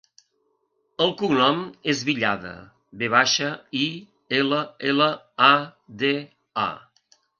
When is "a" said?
5.53-5.55, 6.65-6.69